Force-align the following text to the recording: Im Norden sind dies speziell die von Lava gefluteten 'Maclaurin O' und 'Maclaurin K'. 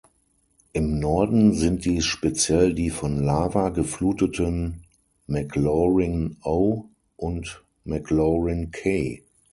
Im 0.73 0.97
Norden 0.99 1.53
sind 1.53 1.85
dies 1.85 2.05
speziell 2.05 2.73
die 2.73 2.89
von 2.89 3.19
Lava 3.23 3.69
gefluteten 3.69 4.81
'Maclaurin 5.27 6.37
O' 6.41 6.85
und 7.17 7.63
'Maclaurin 7.85 8.71
K'. 8.71 9.21